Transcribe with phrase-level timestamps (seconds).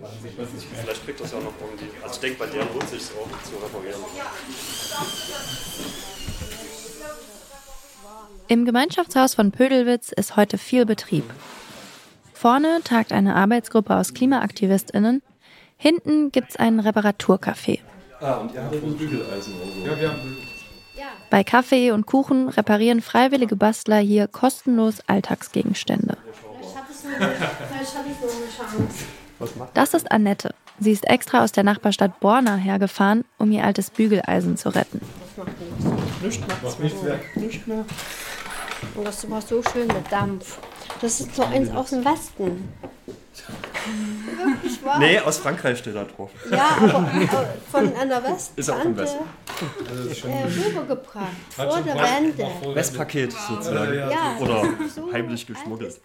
[0.00, 1.90] Vielleicht kriegt das ja auch noch irgendwie.
[2.02, 4.00] Also ich denke, bei der lohnt sich auch zu reparieren.
[8.48, 11.24] Im Gemeinschaftshaus von Pödelwitz ist heute viel Betrieb.
[12.32, 15.22] Vorne tagt eine Arbeitsgruppe aus KlimaaktivistInnen.
[15.76, 17.80] Hinten gibt's einen Reparaturcafé.
[18.20, 19.80] Ah, und ihr habt ein Bügeleisen oder so.
[19.86, 20.36] Ja, wir haben
[21.30, 26.16] Bei Kaffee und Kuchen reparieren freiwillige Bastler hier kostenlos Alltagsgegenstände.
[29.74, 30.54] Das ist Annette.
[30.78, 35.00] Sie ist extra aus der Nachbarstadt Borna hergefahren, um ihr altes Bügeleisen zu retten.
[36.22, 37.20] Nichts macht's mehr.
[37.34, 37.84] Nicht mehr.
[38.94, 40.58] Und das war so schön mit Dampf.
[41.00, 42.68] Das ist so eins aus dem Westen.
[44.44, 44.98] Wirklich wahr?
[44.98, 46.30] Nee, aus Frankreich steht da drauf.
[46.50, 47.10] Ja, aber
[47.70, 48.22] von einer
[48.56, 49.24] Ist auch im Westen.
[50.28, 51.26] äh, rübergebracht.
[51.50, 52.74] Vor der Wende.
[52.74, 53.94] Westpaket sozusagen.
[53.94, 54.64] Ja, Oder
[54.94, 56.00] so heimlich alt geschmuggelt.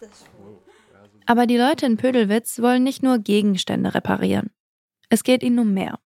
[1.25, 4.51] Aber die Leute in Pödelwitz wollen nicht nur Gegenstände reparieren.
[5.09, 5.99] Es geht ihnen um mehr.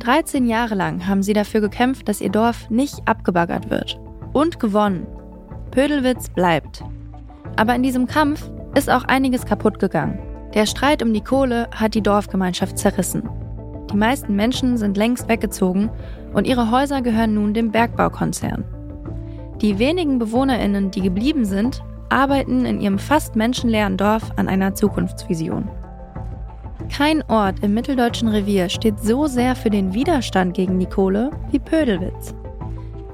[0.00, 3.98] 13 Jahre lang haben sie dafür gekämpft, dass ihr Dorf nicht abgebaggert wird.
[4.32, 5.06] Und gewonnen.
[5.70, 6.84] Pödelwitz bleibt.
[7.56, 10.20] Aber in diesem Kampf ist auch einiges kaputt gegangen.
[10.54, 13.28] Der Streit um die Kohle hat die Dorfgemeinschaft zerrissen.
[13.90, 15.90] Die meisten Menschen sind längst weggezogen
[16.34, 18.64] und ihre Häuser gehören nun dem Bergbaukonzern.
[19.62, 25.68] Die wenigen BewohnerInnen, die geblieben sind, arbeiten in ihrem fast menschenleeren Dorf an einer Zukunftsvision.
[26.90, 31.58] Kein Ort im mitteldeutschen Revier steht so sehr für den Widerstand gegen die Kohle wie
[31.58, 32.34] Pödelwitz.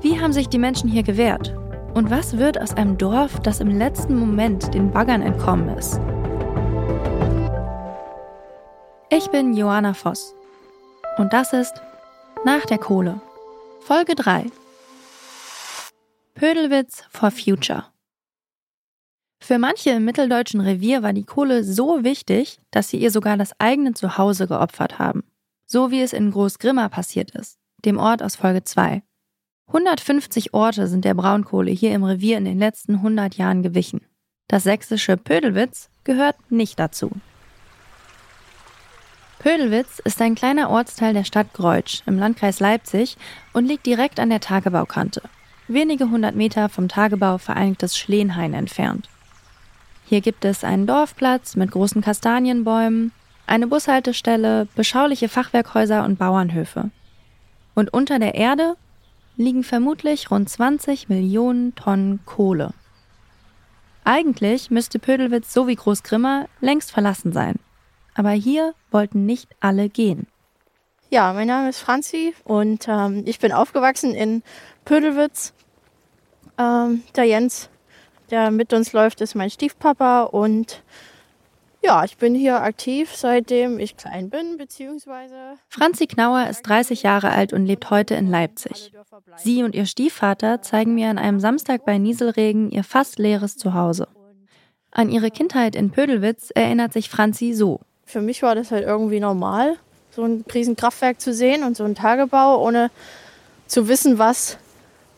[0.03, 1.55] Wie haben sich die Menschen hier gewehrt?
[1.95, 6.01] Und was wird aus einem Dorf, das im letzten Moment den Baggern entkommen ist?
[9.11, 10.35] Ich bin Johanna Voss.
[11.19, 11.75] Und das ist
[12.45, 13.21] Nach der Kohle.
[13.81, 14.47] Folge 3.
[16.35, 17.92] Pödelwitz for Future.
[19.43, 23.59] Für manche im mitteldeutschen Revier war die Kohle so wichtig, dass sie ihr sogar das
[23.59, 25.25] eigene Zuhause geopfert haben.
[25.67, 29.03] So wie es in Großgrimma passiert ist, dem Ort aus Folge 2.
[29.67, 34.03] 150 Orte sind der Braunkohle hier im Revier in den letzten 100 Jahren gewichen.
[34.47, 37.11] Das sächsische Pödelwitz gehört nicht dazu.
[39.41, 43.17] Pödelwitz ist ein kleiner Ortsteil der Stadt Greutsch im Landkreis Leipzig
[43.53, 45.21] und liegt direkt an der Tagebaukante,
[45.67, 49.09] wenige hundert Meter vom Tagebau Vereinigtes Schleenhain entfernt.
[50.13, 53.13] Hier gibt es einen Dorfplatz mit großen Kastanienbäumen,
[53.47, 56.91] eine Bushaltestelle, beschauliche Fachwerkhäuser und Bauernhöfe.
[57.75, 58.77] Und unter der Erde
[59.39, 62.75] liegen vermutlich rund 20 Millionen Tonnen Kohle.
[64.05, 67.55] Eigentlich müsste Pödelwitz so wie Großgrimma längst verlassen sein.
[68.13, 70.27] Aber hier wollten nicht alle gehen.
[71.09, 74.43] Ja, mein Name ist Franzi und ähm, ich bin aufgewachsen in
[74.85, 75.55] Pödelwitz.
[76.59, 77.71] Ähm, der Jens,
[78.31, 80.83] der mit uns läuft, ist mein Stiefpapa und
[81.85, 85.35] ja, ich bin hier aktiv, seitdem ich klein bin, beziehungsweise.
[85.69, 88.93] Franzi Knauer ist 30 Jahre alt und lebt heute in Leipzig.
[89.37, 94.07] Sie und ihr Stiefvater zeigen mir an einem Samstag bei Nieselregen ihr fast leeres Zuhause.
[94.93, 97.81] An ihre Kindheit in Pödelwitz erinnert sich Franzi so.
[98.05, 99.77] Für mich war das halt irgendwie normal,
[100.11, 102.91] so ein Riesenkraftwerk zu sehen und so ein Tagebau, ohne
[103.67, 104.59] zu wissen, was,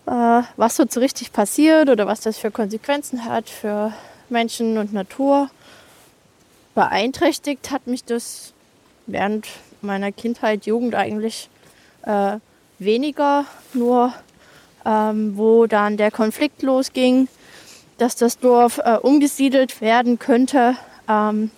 [0.07, 3.93] was so richtig passiert oder was das für Konsequenzen hat für
[4.29, 5.49] Menschen und Natur.
[6.75, 8.53] Beeinträchtigt hat mich das
[9.07, 9.47] während
[9.81, 11.49] meiner Kindheit, Jugend eigentlich
[12.03, 12.39] äh,
[12.79, 14.13] weniger, nur
[14.85, 17.29] ähm, wo dann der Konflikt losging,
[17.99, 20.77] dass das Dorf äh, umgesiedelt werden könnte,
[21.09, 21.51] ähm,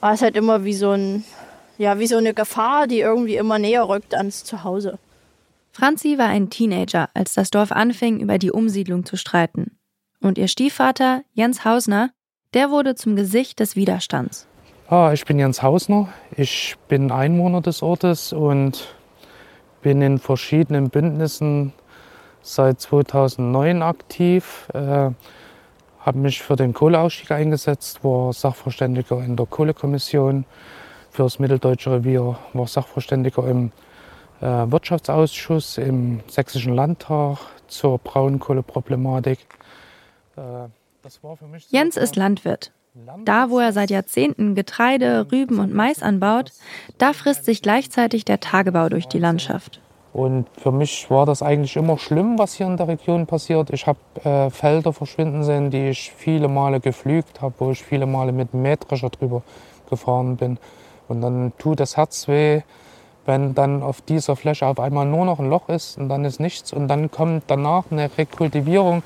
[0.00, 1.24] war es halt immer wie so, ein,
[1.78, 4.98] ja, wie so eine Gefahr, die irgendwie immer näher rückt ans Zuhause.
[5.74, 9.76] Franzi war ein Teenager, als das Dorf anfing, über die Umsiedlung zu streiten.
[10.20, 12.10] Und ihr Stiefvater, Jens Hausner,
[12.54, 14.46] der wurde zum Gesicht des Widerstands.
[14.86, 16.10] Ah, ich bin Jens Hausner.
[16.36, 18.94] Ich bin Einwohner des Ortes und
[19.82, 21.72] bin in verschiedenen Bündnissen
[22.40, 24.68] seit 2009 aktiv.
[24.72, 25.10] Äh,
[25.98, 30.44] habe mich für den Kohleausstieg eingesetzt, war Sachverständiger in der Kohlekommission
[31.10, 33.72] für das Mitteldeutsche Revier, war Sachverständiger im
[34.44, 39.38] Wirtschaftsausschuss im Sächsischen Landtag zur Braunkohleproblematik.
[40.36, 40.68] Äh,
[41.70, 42.72] Jens ist Landwirt.
[43.24, 46.52] Da, wo er seit Jahrzehnten Getreide, Rüben und Mais anbaut,
[46.98, 49.80] da frisst sich gleichzeitig der Tagebau durch die Landschaft.
[50.12, 53.70] Und für mich war das eigentlich immer schlimm, was hier in der Region passiert.
[53.70, 58.06] Ich habe äh, Felder verschwinden sehen, die ich viele Male gepflügt habe, wo ich viele
[58.06, 59.42] Male mit dem Mähdrescher drüber
[59.90, 60.58] gefahren bin.
[61.08, 62.62] Und dann tut das Herz weh,
[63.26, 66.40] wenn dann auf dieser Fläche auf einmal nur noch ein Loch ist und dann ist
[66.40, 66.72] nichts.
[66.72, 69.02] Und dann kommt danach eine Rekultivierung,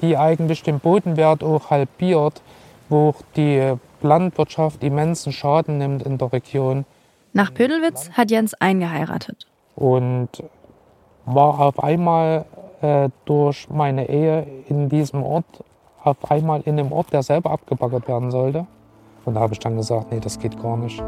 [0.00, 2.42] die eigentlich den Bodenwert auch halbiert,
[2.88, 6.84] wo die Landwirtschaft immensen Schaden nimmt in der Region.
[7.32, 9.46] Nach Pödelwitz hat Jens eingeheiratet.
[9.74, 10.28] Und
[11.24, 12.44] war auf einmal
[12.82, 15.64] äh, durch meine Ehe in diesem Ort,
[16.02, 18.66] auf einmal in einem Ort, der selber abgebaggert werden sollte.
[19.24, 21.02] Und da habe ich dann gesagt, nee, das geht gar nicht.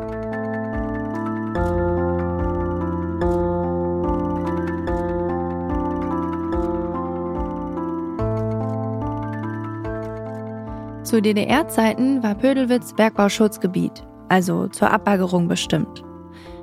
[11.14, 16.02] Zu DDR-Zeiten war Pödelwitz Bergbauschutzgebiet, also zur Abbaggerung bestimmt.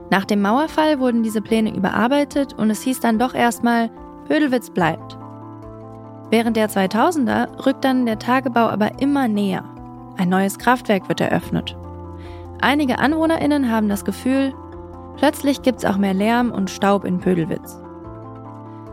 [0.09, 3.89] Nach dem Mauerfall wurden diese Pläne überarbeitet und es hieß dann doch erstmal,
[4.27, 5.18] Pödelwitz bleibt.
[6.31, 9.63] Während der 2000er rückt dann der Tagebau aber immer näher.
[10.18, 11.77] Ein neues Kraftwerk wird eröffnet.
[12.59, 14.53] Einige AnwohnerInnen haben das Gefühl,
[15.15, 17.81] plötzlich gibt es auch mehr Lärm und Staub in Pödelwitz.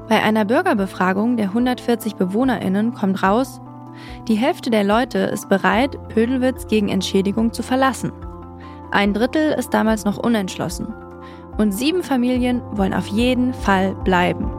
[0.08, 3.60] Bei einer Bürgerbefragung der 140 BewohnerInnen kommt raus,
[4.28, 8.12] die Hälfte der Leute ist bereit, Pödelwitz gegen Entschädigung zu verlassen.
[8.90, 10.86] Ein Drittel ist damals noch unentschlossen
[11.58, 14.50] und sieben Familien wollen auf jeden Fall bleiben.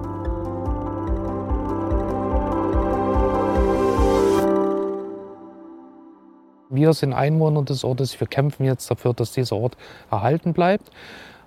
[6.72, 9.76] Wir sind Einwohner des Ortes, wir kämpfen jetzt dafür, dass dieser Ort
[10.12, 10.92] erhalten bleibt.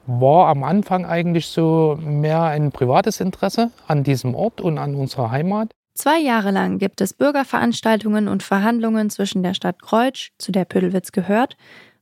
[0.07, 5.31] War am Anfang eigentlich so mehr ein privates Interesse an diesem Ort und an unserer
[5.31, 5.71] Heimat.
[5.95, 11.13] Zwei Jahre lang gibt es Bürgerveranstaltungen und Verhandlungen zwischen der Stadt Kreutsch, zu der Pödelwitz
[11.13, 11.57] gehört,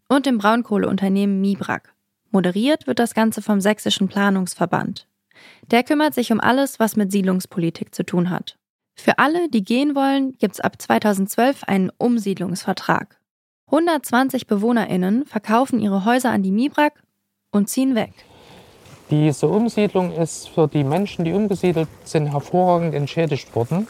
[0.08, 1.94] und dem Braunkohleunternehmen Mibrak.
[2.30, 5.08] Moderiert wird das Ganze vom Sächsischen Planungsverband.
[5.70, 8.56] Der kümmert sich um alles, was mit Siedlungspolitik zu tun hat.
[8.94, 13.18] Für alle, die gehen wollen, gibt es ab 2012 einen Umsiedlungsvertrag.
[13.66, 17.02] 120 BewohnerInnen verkaufen ihre Häuser an die Mibrak
[17.50, 18.12] und ziehen weg.
[19.10, 23.88] Diese Umsiedlung ist für die Menschen, die umgesiedelt sind, hervorragend entschädigt worden.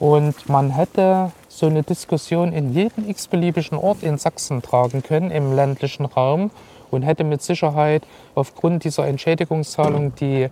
[0.00, 5.54] Und man hätte so eine Diskussion in jeden x-beliebigen Ort in Sachsen tragen können, im
[5.54, 6.50] ländlichen Raum
[6.90, 8.02] und hätte mit Sicherheit
[8.34, 10.48] aufgrund dieser Entschädigungszahlung, die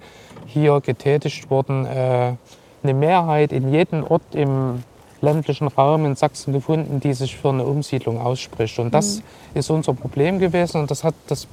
[0.47, 2.35] hier getätigt wurden, äh,
[2.83, 4.85] eine Mehrheit in jedem Ort im
[5.21, 8.79] ländlichen Raum in Sachsen gefunden, die sich für eine Umsiedlung ausspricht.
[8.79, 9.59] Und das mhm.
[9.59, 11.47] ist unser Problem gewesen und das hat das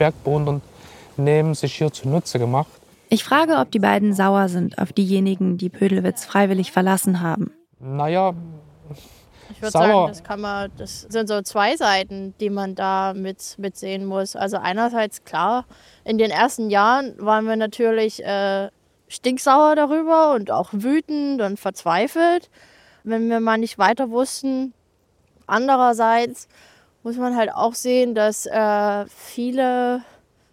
[1.22, 2.70] Bergbauunternehmen sich hier zunutze gemacht.
[3.10, 7.52] Ich frage, ob die beiden sauer sind auf diejenigen, die Pödelwitz freiwillig verlassen haben.
[7.80, 8.34] Naja,
[9.50, 13.56] ich würde sagen, das kann man, das sind so zwei Seiten, die man da mit,
[13.58, 14.36] mit sehen muss.
[14.36, 15.66] Also einerseits klar,
[16.06, 18.70] in den ersten Jahren waren wir natürlich äh,
[19.10, 22.50] stinksauer darüber und auch wütend und verzweifelt,
[23.04, 24.74] wenn wir mal nicht weiter wussten.
[25.48, 26.48] Andererseits
[27.04, 30.02] muss man halt auch sehen, dass äh, viele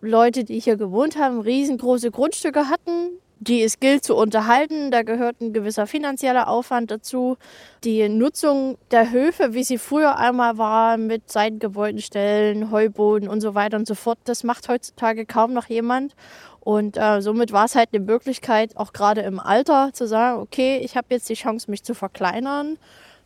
[0.00, 3.10] Leute, die hier gewohnt haben, riesengroße Grundstücke hatten,
[3.40, 4.90] die es gilt zu unterhalten.
[4.90, 7.36] Da gehört ein gewisser finanzieller Aufwand dazu.
[7.84, 13.76] Die Nutzung der Höfe, wie sie früher einmal war, mit Seitengebäudenstellen, Heuboden und so weiter
[13.76, 16.14] und so fort, das macht heutzutage kaum noch jemand.
[16.60, 20.78] Und äh, somit war es halt eine Möglichkeit, auch gerade im Alter zu sagen, okay,
[20.78, 22.78] ich habe jetzt die Chance, mich zu verkleinern,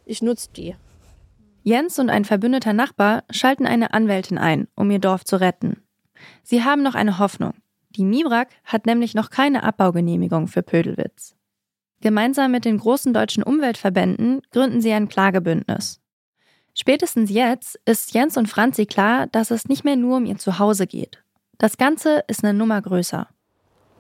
[0.07, 0.77] ich nutze die.
[1.65, 5.82] Jens und ein verbündeter Nachbar schalten eine Anwältin ein, um ihr Dorf zu retten.
[6.43, 7.55] Sie haben noch eine Hoffnung.
[7.91, 11.35] Die Mibrak hat nämlich noch keine Abbaugenehmigung für Pödelwitz.
[12.01, 16.01] Gemeinsam mit den großen deutschen Umweltverbänden gründen sie ein Klagebündnis.
[16.75, 20.87] Spätestens jetzt ist Jens und Franzi klar, dass es nicht mehr nur um ihr Zuhause
[20.87, 21.23] geht.
[21.59, 23.29] Das Ganze ist eine Nummer größer.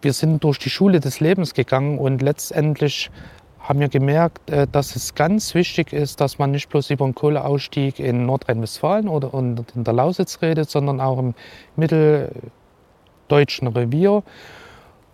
[0.01, 3.11] Wir sind durch die Schule des Lebens gegangen und letztendlich
[3.62, 7.14] haben wir gemerkt, äh, dass es ganz wichtig ist, dass man nicht bloß über den
[7.14, 11.35] Kohleausstieg in Nordrhein-Westfalen oder in der Lausitz redet, sondern auch im
[11.76, 12.31] Mittel
[13.28, 14.23] deutschen Revier.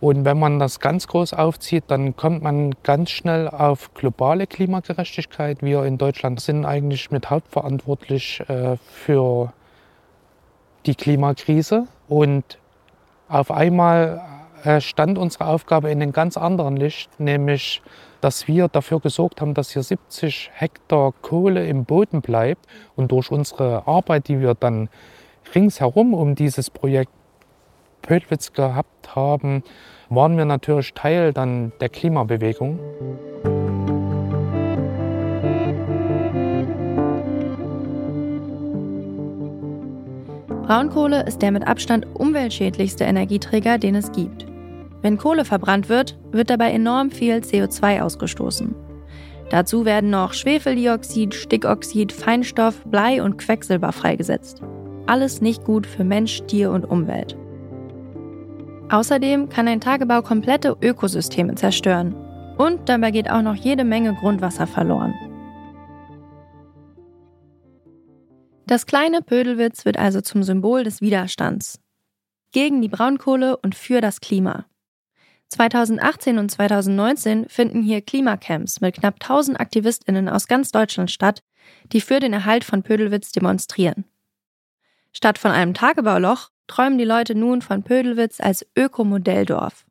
[0.00, 5.60] Und wenn man das ganz groß aufzieht, dann kommt man ganz schnell auf globale Klimagerechtigkeit.
[5.60, 9.52] Wir in Deutschland sind eigentlich mit hauptverantwortlich äh, für
[10.86, 11.86] die Klimakrise.
[12.08, 12.58] Und
[13.28, 14.22] auf einmal
[14.62, 17.82] äh, stand unsere Aufgabe in einem ganz anderen Licht, nämlich
[18.20, 22.66] dass wir dafür gesorgt haben, dass hier 70 Hektar Kohle im Boden bleibt.
[22.96, 24.88] Und durch unsere Arbeit, die wir dann
[25.54, 27.12] ringsherum um dieses Projekt
[28.02, 29.62] Pödwitz gehabt haben,
[30.08, 32.78] waren wir natürlich Teil dann der Klimabewegung.
[40.68, 44.46] Braunkohle ist der mit Abstand umweltschädlichste Energieträger, den es gibt.
[45.08, 48.74] Wenn Kohle verbrannt wird, wird dabei enorm viel CO2 ausgestoßen.
[49.48, 54.60] Dazu werden noch Schwefeldioxid, Stickoxid, Feinstoff, Blei und Quecksilber freigesetzt.
[55.06, 57.38] Alles nicht gut für Mensch, Tier und Umwelt.
[58.90, 62.14] Außerdem kann ein Tagebau komplette Ökosysteme zerstören.
[62.58, 65.14] Und dabei geht auch noch jede Menge Grundwasser verloren.
[68.66, 71.80] Das kleine Pödelwitz wird also zum Symbol des Widerstands.
[72.52, 74.66] Gegen die Braunkohle und für das Klima.
[75.48, 81.42] 2018 und 2019 finden hier Klimacamps mit knapp 1000 AktivistInnen aus ganz Deutschland statt,
[81.92, 84.04] die für den Erhalt von Pödelwitz demonstrieren.
[85.12, 89.86] Statt von einem Tagebauloch träumen die Leute nun von Pödelwitz als Ökomodelldorf.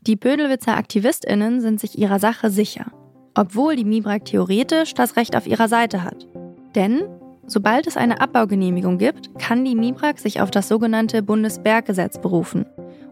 [0.00, 2.86] Die Pödelwitzer AktivistInnen sind sich ihrer Sache sicher,
[3.34, 6.26] obwohl die Mibrak theoretisch das Recht auf ihrer Seite hat.
[6.74, 7.02] Denn
[7.46, 12.64] sobald es eine Abbaugenehmigung gibt, kann die Mibrak sich auf das sogenannte Bundesberggesetz berufen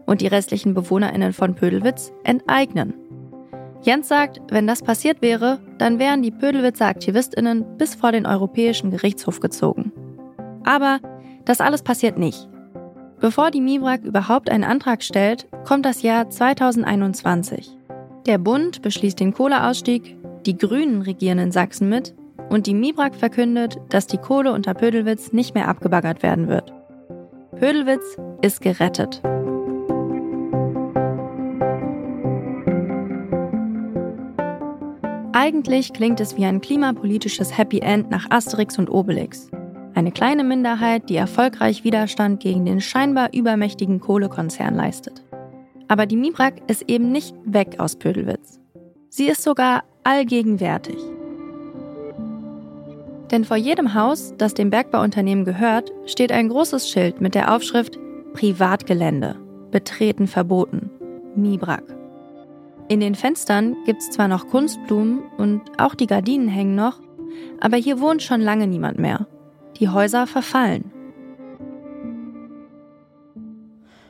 [0.07, 2.95] und die restlichen BewohnerInnen von Pödelwitz enteignen.
[3.83, 8.89] Jens sagt, wenn das passiert wäre, dann wären die Pödelwitzer AktivistInnen bis vor den Europäischen
[8.89, 9.91] Gerichtshof gezogen.
[10.65, 10.99] Aber
[11.45, 12.49] das alles passiert nicht.
[13.19, 17.69] Bevor die MIBRAG überhaupt einen Antrag stellt, kommt das Jahr 2021.
[18.25, 22.13] Der Bund beschließt den Kohleausstieg, die Grünen regieren in Sachsen mit
[22.49, 26.73] und die MIBRAG verkündet, dass die Kohle unter Pödelwitz nicht mehr abgebaggert werden wird.
[27.57, 29.21] Pödelwitz ist gerettet.
[35.39, 39.51] Eigentlich klingt es wie ein klimapolitisches Happy End nach Asterix und Obelix.
[39.93, 45.23] Eine kleine Minderheit, die erfolgreich Widerstand gegen den scheinbar übermächtigen Kohlekonzern leistet.
[45.87, 48.59] Aber die Mibrak ist eben nicht weg aus Pödelwitz.
[49.09, 50.97] Sie ist sogar allgegenwärtig.
[53.29, 57.99] Denn vor jedem Haus, das dem Bergbauunternehmen gehört, steht ein großes Schild mit der Aufschrift
[58.33, 59.35] Privatgelände,
[59.69, 60.89] betreten verboten,
[61.35, 61.96] Mibrak.
[62.89, 67.01] In den Fenstern gibt es zwar noch Kunstblumen und auch die Gardinen hängen noch,
[67.59, 69.27] aber hier wohnt schon lange niemand mehr.
[69.77, 70.89] Die Häuser verfallen.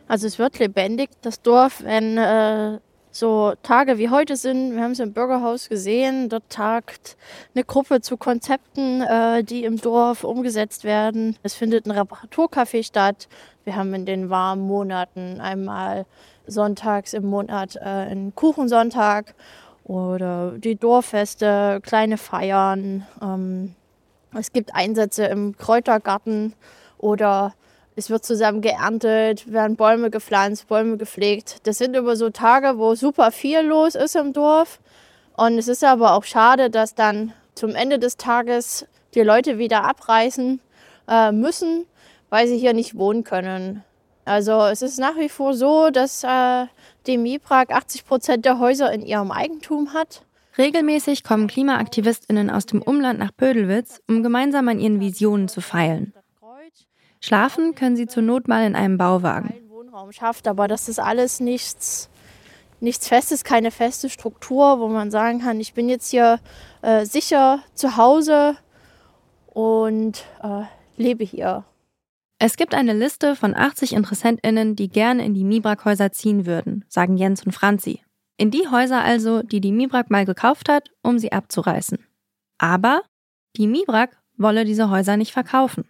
[0.07, 2.79] Also es wird lebendig, das Dorf, wenn äh,
[3.11, 4.75] so Tage wie heute sind.
[4.75, 6.29] Wir haben es im Bürgerhaus gesehen.
[6.29, 7.17] Dort tagt
[7.55, 11.35] eine Gruppe zu Konzepten, äh, die im Dorf umgesetzt werden.
[11.41, 13.27] Es findet ein Reparaturcafé statt.
[13.63, 16.05] Wir haben in den warmen Monaten einmal
[16.47, 19.35] sonntags im Monat äh, einen Kuchensonntag
[19.83, 23.05] oder die Dorffeste, kleine Feiern.
[23.21, 23.75] Ähm,
[24.33, 26.53] es gibt Einsätze im Kräutergarten
[26.97, 27.53] oder
[27.95, 31.65] es wird zusammen geerntet, werden Bäume gepflanzt, Bäume gepflegt.
[31.65, 34.79] Das sind immer so Tage, wo super viel los ist im Dorf.
[35.35, 38.85] Und es ist aber auch schade, dass dann zum Ende des Tages
[39.15, 40.59] die Leute wieder abreißen
[41.07, 41.85] äh, müssen,
[42.29, 43.83] weil sie hier nicht wohnen können.
[44.27, 46.65] Also es ist nach wie vor so, dass äh,
[47.07, 50.23] die MIPRAG 80 Prozent der Häuser in ihrem Eigentum hat.
[50.57, 56.13] Regelmäßig kommen KlimaaktivistInnen aus dem Umland nach Pödelwitz, um gemeinsam an ihren Visionen zu feilen.
[57.21, 59.53] Schlafen können sie zur Not mal in einem Bauwagen.
[59.69, 62.09] Wohnraum schafft, aber das ist alles nichts,
[62.79, 66.39] nichts Festes, keine feste Struktur, wo man sagen kann, ich bin jetzt hier
[66.81, 68.57] äh, sicher zu Hause
[69.53, 70.63] und äh,
[70.97, 71.63] lebe hier.
[72.39, 77.17] Es gibt eine Liste von 80 InteressentInnen, die gerne in die Mibrak-Häuser ziehen würden, sagen
[77.17, 78.01] Jens und Franzi.
[78.37, 81.97] In die Häuser also, die die Mibrak mal gekauft hat, um sie abzureißen.
[82.59, 83.01] Aber
[83.55, 85.85] die Mibrak wolle diese Häuser nicht verkaufen.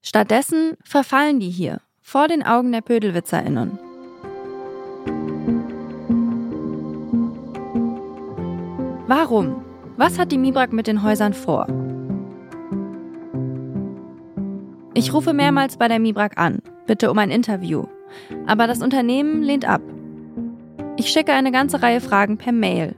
[0.00, 3.78] Stattdessen verfallen die hier, vor den Augen der PödelwitzerInnen.
[9.06, 9.62] Warum?
[9.98, 11.66] Was hat die Mibrak mit den Häusern vor?
[14.92, 17.84] Ich rufe mehrmals bei der Mibrak an, bitte um ein Interview.
[18.46, 19.82] Aber das Unternehmen lehnt ab.
[20.96, 22.96] Ich schicke eine ganze Reihe Fragen per Mail.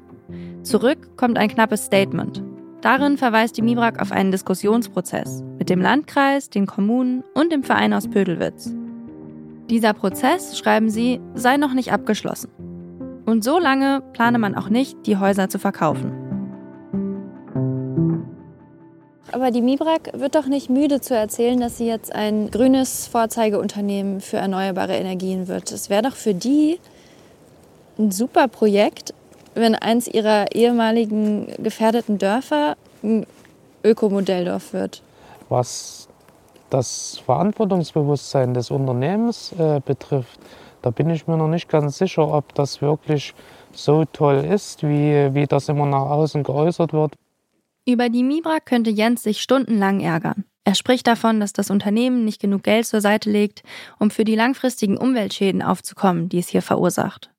[0.62, 2.42] Zurück kommt ein knappes Statement.
[2.80, 7.92] Darin verweist die Mibrak auf einen Diskussionsprozess mit dem Landkreis, den Kommunen und dem Verein
[7.92, 8.74] aus Pödelwitz.
[9.68, 12.50] Dieser Prozess, schreiben sie, sei noch nicht abgeschlossen.
[13.26, 16.21] Und so lange plane man auch nicht, die Häuser zu verkaufen.
[19.32, 24.20] Aber die Mibrak wird doch nicht müde zu erzählen, dass sie jetzt ein grünes Vorzeigeunternehmen
[24.20, 25.72] für erneuerbare Energien wird.
[25.72, 26.78] Es wäre doch für die
[27.98, 29.14] ein super Projekt,
[29.54, 33.26] wenn eins ihrer ehemaligen gefährdeten Dörfer ein
[33.82, 35.02] Ökomodelldorf wird.
[35.48, 36.08] Was
[36.68, 40.40] das Verantwortungsbewusstsein des Unternehmens äh, betrifft,
[40.82, 43.34] da bin ich mir noch nicht ganz sicher, ob das wirklich
[43.72, 47.14] so toll ist, wie, wie das immer nach außen geäußert wird.
[47.84, 50.44] Über die Mibra könnte Jens sich stundenlang ärgern.
[50.64, 53.64] Er spricht davon, dass das Unternehmen nicht genug Geld zur Seite legt,
[53.98, 57.30] um für die langfristigen Umweltschäden aufzukommen, die es hier verursacht.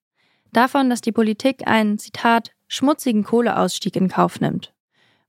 [0.52, 4.74] Davon, dass die Politik einen, Zitat, schmutzigen Kohleausstieg in Kauf nimmt.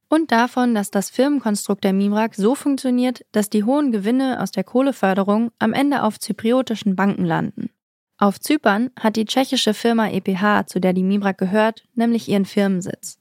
[0.08, 4.64] Und davon, dass das Firmenkonstrukt der Mimrak so funktioniert, dass die hohen Gewinne aus der
[4.64, 7.70] Kohleförderung am Ende auf zypriotischen Banken landen.
[8.18, 13.18] Auf Zypern hat die tschechische Firma EPH, zu der die Mibrak gehört, nämlich ihren Firmensitz.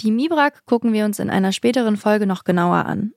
[0.00, 3.12] Die Mibrak gucken wir uns in einer späteren Folge noch genauer an.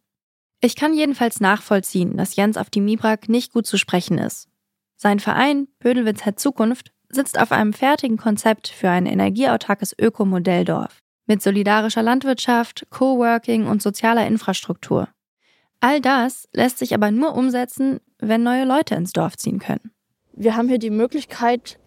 [0.61, 4.47] Ich kann jedenfalls nachvollziehen, dass Jens auf die Mibrak nicht gut zu sprechen ist.
[4.95, 11.41] Sein Verein Pödelwitz hat Zukunft sitzt auf einem fertigen Konzept für ein energieautarkes Ökomodelldorf mit
[11.41, 15.07] solidarischer Landwirtschaft, Coworking und sozialer Infrastruktur.
[15.79, 19.91] All das lässt sich aber nur umsetzen, wenn neue Leute ins Dorf ziehen können.
[20.33, 21.78] Wir haben hier die Möglichkeit,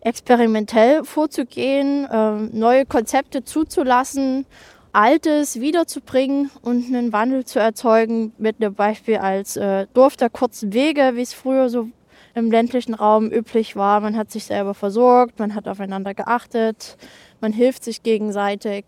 [0.00, 4.46] experimentell vorzugehen, äh, neue Konzepte zuzulassen,
[4.92, 10.72] Altes wiederzubringen und einen Wandel zu erzeugen, mit einem Beispiel als äh, Dorf der kurzen
[10.72, 11.88] Wege, wie es früher so
[12.34, 14.00] im ländlichen Raum üblich war.
[14.00, 16.96] Man hat sich selber versorgt, man hat aufeinander geachtet,
[17.40, 18.86] man hilft sich gegenseitig.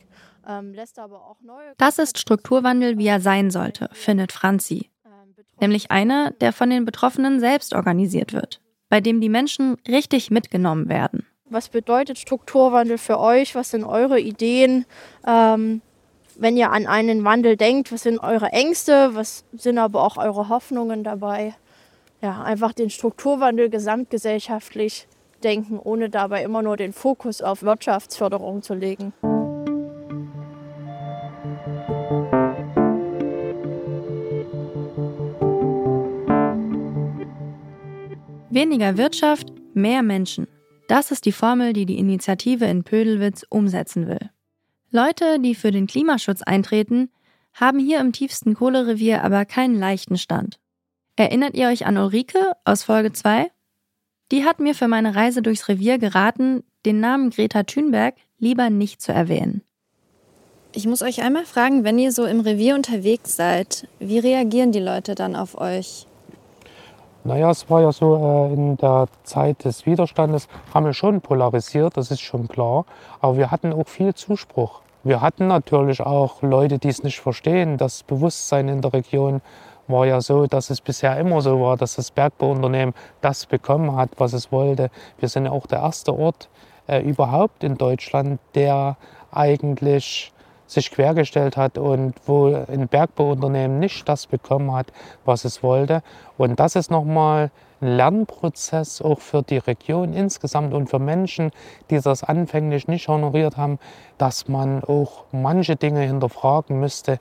[0.48, 4.90] Ähm, lässt aber auch neue das ist Strukturwandel, wie er sein sollte, findet Franzi.
[5.04, 8.60] Ähm, Nämlich einer, der von den Betroffenen selbst organisiert wird,
[8.90, 11.24] bei dem die Menschen richtig mitgenommen werden.
[11.46, 13.54] Was bedeutet Strukturwandel für euch?
[13.54, 14.84] Was sind eure Ideen?
[15.26, 15.80] Ähm,
[16.36, 19.14] wenn ihr an einen Wandel denkt, was sind eure Ängste?
[19.14, 21.54] Was sind aber auch eure Hoffnungen dabei?
[22.20, 25.08] Ja, einfach den Strukturwandel gesamtgesellschaftlich
[25.42, 29.12] denken, ohne dabei immer nur den Fokus auf Wirtschaftsförderung zu legen.
[38.52, 40.48] Weniger Wirtschaft, mehr Menschen.
[40.88, 44.28] Das ist die Formel, die die Initiative in Pödelwitz umsetzen will.
[44.90, 47.10] Leute, die für den Klimaschutz eintreten,
[47.52, 50.58] haben hier im tiefsten Kohlerevier aber keinen leichten Stand.
[51.14, 53.52] Erinnert ihr euch an Ulrike aus Folge 2?
[54.32, 59.00] Die hat mir für meine Reise durchs Revier geraten, den Namen Greta Thunberg lieber nicht
[59.00, 59.62] zu erwähnen.
[60.74, 64.80] Ich muss euch einmal fragen, wenn ihr so im Revier unterwegs seid, wie reagieren die
[64.80, 66.08] Leute dann auf euch?
[67.22, 71.96] Naja, es war ja so, äh, in der Zeit des Widerstandes haben wir schon polarisiert,
[71.96, 72.86] das ist schon klar.
[73.20, 74.80] Aber wir hatten auch viel Zuspruch.
[75.04, 77.76] Wir hatten natürlich auch Leute, die es nicht verstehen.
[77.76, 79.42] Das Bewusstsein in der Region
[79.86, 84.10] war ja so, dass es bisher immer so war, dass das Bergbauunternehmen das bekommen hat,
[84.16, 84.90] was es wollte.
[85.18, 86.48] Wir sind ja auch der erste Ort
[86.86, 88.96] äh, überhaupt in Deutschland, der
[89.30, 90.32] eigentlich
[90.70, 94.92] sich quergestellt hat und wo ein Bergbauunternehmen nicht das bekommen hat,
[95.24, 96.02] was es wollte.
[96.38, 101.50] Und das ist nochmal ein Lernprozess auch für die Region insgesamt und für Menschen,
[101.90, 103.78] die das anfänglich nicht honoriert haben,
[104.18, 107.18] dass man auch manche Dinge hinterfragen müsste,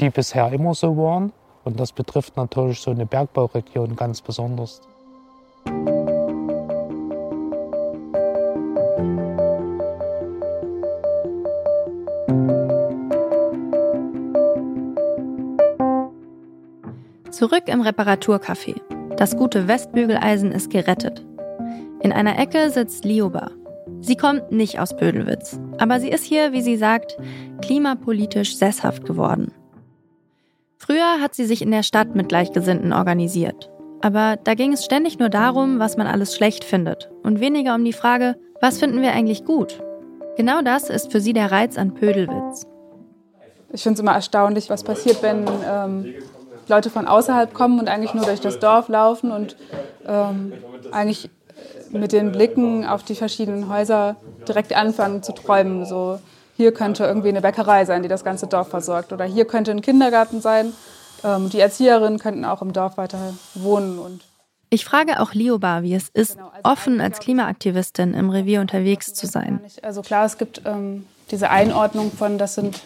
[0.00, 1.32] die bisher immer so waren.
[1.64, 4.82] Und das betrifft natürlich so eine Bergbauregion ganz besonders.
[17.42, 18.80] Zurück im Reparaturcafé.
[19.16, 21.26] Das gute Westbügeleisen ist gerettet.
[22.00, 23.50] In einer Ecke sitzt Lioba.
[24.00, 27.16] Sie kommt nicht aus Bödelwitz, aber sie ist hier, wie sie sagt,
[27.60, 29.50] klimapolitisch sesshaft geworden.
[30.76, 33.72] Früher hat sie sich in der Stadt mit Gleichgesinnten organisiert.
[34.02, 37.84] Aber da ging es ständig nur darum, was man alles schlecht findet und weniger um
[37.84, 39.82] die Frage, was finden wir eigentlich gut.
[40.36, 42.68] Genau das ist für sie der Reiz an Pödelwitz.
[43.72, 46.14] Ich finde es immer erstaunlich, was passiert, wenn ähm,
[46.72, 49.56] Leute von außerhalb kommen und eigentlich nur durch das Dorf laufen und
[50.06, 50.52] ähm,
[50.90, 51.30] eigentlich
[51.90, 54.16] mit den Blicken auf die verschiedenen Häuser
[54.48, 55.84] direkt anfangen zu träumen.
[55.84, 56.18] So,
[56.56, 59.12] hier könnte irgendwie eine Bäckerei sein, die das ganze Dorf versorgt.
[59.12, 60.72] Oder hier könnte ein Kindergarten sein.
[61.22, 63.98] Ähm, die Erzieherinnen könnten auch im Dorf weiter wohnen.
[63.98, 64.22] Und
[64.70, 69.12] ich frage auch Lioba, wie es ist, genau, also offen als Klimaaktivistin im Revier unterwegs
[69.12, 69.60] zu sein.
[69.82, 72.80] Also klar, es gibt ähm, diese Einordnung von, das sind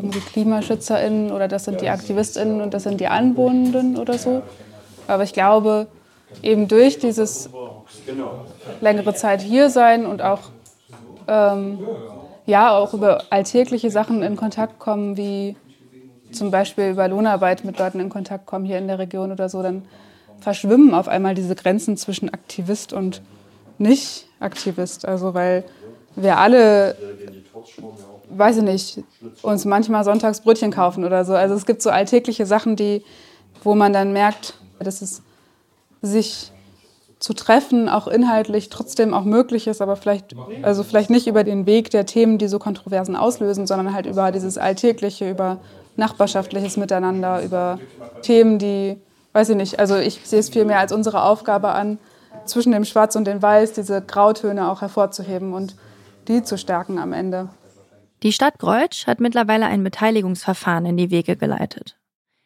[0.00, 4.42] irgendwie KlimaschützerInnen oder das sind die AktivistInnen und das sind die Anwohnenden oder so.
[5.06, 5.88] Aber ich glaube,
[6.42, 7.50] eben durch dieses
[8.80, 10.40] längere Zeit hier sein und auch,
[11.28, 11.78] ähm,
[12.46, 15.56] ja, auch über alltägliche Sachen in Kontakt kommen, wie
[16.32, 19.62] zum Beispiel über Lohnarbeit mit Leuten in Kontakt kommen hier in der Region oder so,
[19.62, 19.82] dann
[20.40, 23.20] verschwimmen auf einmal diese Grenzen zwischen Aktivist und
[23.78, 25.06] Nicht-Aktivist.
[25.06, 25.64] Also weil
[26.16, 26.96] wir alle
[28.30, 29.02] weiß ich nicht,
[29.42, 31.34] uns manchmal sonntags Brötchen kaufen oder so.
[31.34, 33.04] Also es gibt so alltägliche Sachen, die,
[33.62, 35.22] wo man dann merkt, dass es
[36.02, 36.52] sich
[37.18, 41.66] zu treffen auch inhaltlich trotzdem auch möglich ist, aber vielleicht, also vielleicht nicht über den
[41.66, 45.58] Weg der Themen, die so Kontroversen auslösen, sondern halt über dieses Alltägliche, über
[45.96, 47.78] nachbarschaftliches Miteinander, über
[48.22, 48.96] Themen, die,
[49.34, 51.98] weiß ich nicht, also ich sehe es vielmehr als unsere Aufgabe an,
[52.46, 55.76] zwischen dem Schwarz und dem Weiß diese Grautöne auch hervorzuheben und
[56.26, 57.50] die zu stärken am Ende.
[58.22, 61.98] Die Stadt Greutsch hat mittlerweile ein Beteiligungsverfahren in die Wege geleitet.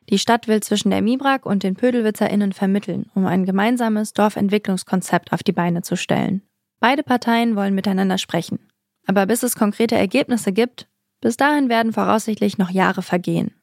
[0.08, 5.42] Die Stadt will zwischen der Mibrak und den PödelwitzerInnen vermitteln, um ein gemeinsames Dorfentwicklungskonzept auf
[5.42, 6.42] die Beine zu stellen.
[6.78, 8.68] Beide Parteien wollen miteinander sprechen.
[9.06, 10.86] Aber bis es konkrete Ergebnisse gibt,
[11.20, 13.54] bis dahin werden voraussichtlich noch Jahre vergehen.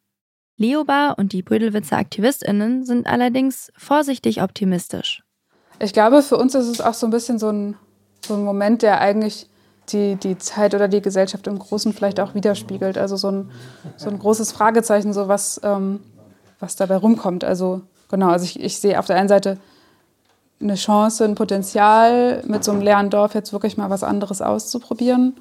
[0.58, 5.24] Leobar und die Brödelwitzer AktivistInnen sind allerdings vorsichtig optimistisch.
[5.80, 7.78] Ich glaube, für uns ist es auch so ein bisschen so ein,
[8.26, 9.48] so ein Moment, der eigentlich
[9.94, 12.98] die, die Zeit oder die Gesellschaft im Großen vielleicht auch widerspiegelt.
[12.98, 13.52] Also so ein,
[13.98, 16.00] so ein großes Fragezeichen, so was, ähm,
[16.60, 17.44] was dabei rumkommt.
[17.44, 19.58] Also genau, also ich, ich sehe auf der einen Seite
[20.62, 25.36] eine Chance, ein Potenzial, mit so einem leeren Dorf jetzt wirklich mal was anderes auszuprobieren.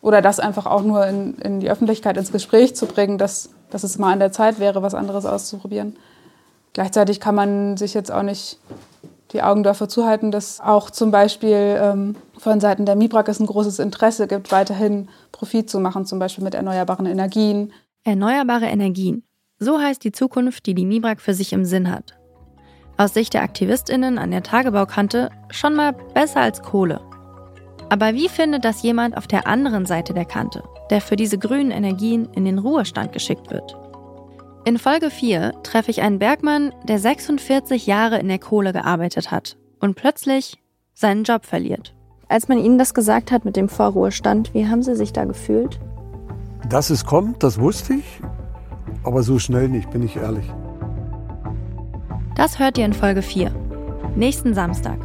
[0.00, 3.84] Oder das einfach auch nur in, in die Öffentlichkeit, ins Gespräch zu bringen, dass, dass
[3.84, 5.96] es mal an der Zeit wäre, was anderes auszuprobieren.
[6.74, 8.58] Gleichzeitig kann man sich jetzt auch nicht
[9.34, 13.46] die Augen dafür zuhalten, dass auch zum Beispiel ähm, von Seiten der MIBRAG es ein
[13.46, 17.72] großes Interesse gibt, weiterhin Profit zu machen, zum Beispiel mit erneuerbaren Energien.
[18.04, 19.24] Erneuerbare Energien.
[19.58, 22.14] So heißt die Zukunft, die die MIBRAG für sich im Sinn hat.
[22.96, 27.00] Aus Sicht der AktivistInnen an der Tagebaukante schon mal besser als Kohle.
[27.88, 31.70] Aber wie findet das jemand auf der anderen Seite der Kante, der für diese grünen
[31.70, 33.76] Energien in den Ruhestand geschickt wird?
[34.66, 39.58] In Folge 4 treffe ich einen Bergmann, der 46 Jahre in der Kohle gearbeitet hat
[39.78, 40.56] und plötzlich
[40.94, 41.94] seinen Job verliert.
[42.28, 45.78] Als man Ihnen das gesagt hat mit dem Vorruhestand, wie haben Sie sich da gefühlt?
[46.70, 48.20] Dass es kommt, das wusste ich,
[49.02, 50.46] aber so schnell nicht, bin ich ehrlich.
[52.34, 53.54] Das hört ihr in Folge 4.
[54.16, 54.98] Nächsten Samstag.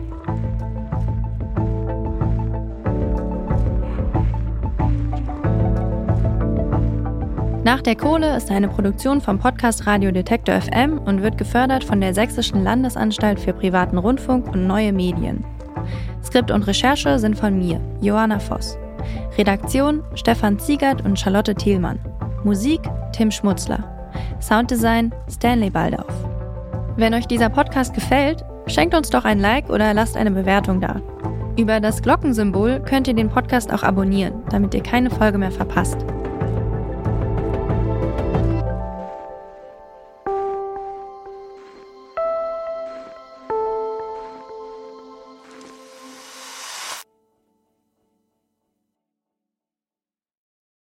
[7.63, 11.99] Nach der Kohle ist eine Produktion vom Podcast Radio Detektor FM und wird gefördert von
[11.99, 15.43] der Sächsischen Landesanstalt für privaten Rundfunk und neue Medien.
[16.23, 18.77] Skript und Recherche sind von mir, Johanna Voss.
[19.37, 21.99] Redaktion Stefan Ziegert und Charlotte Thielmann.
[22.45, 22.79] Musik
[23.11, 23.83] Tim Schmutzler.
[24.39, 26.13] Sounddesign Stanley Baldauf.
[26.95, 31.01] Wenn euch dieser Podcast gefällt, schenkt uns doch ein Like oder lasst eine Bewertung da.
[31.57, 35.97] Über das Glockensymbol könnt ihr den Podcast auch abonnieren, damit ihr keine Folge mehr verpasst.